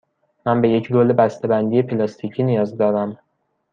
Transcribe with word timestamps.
من 0.45 0.61
به 0.61 0.69
یک 0.69 0.85
رول 0.87 1.13
بسته 1.13 1.47
بندی 1.47 1.81
پلاستیکی 1.83 2.43
نیاز 2.43 2.77
دارم. 2.77 3.17